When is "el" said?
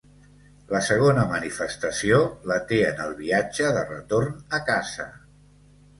3.09-3.13